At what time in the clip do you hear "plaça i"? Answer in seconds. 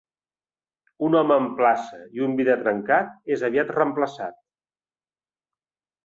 1.59-2.23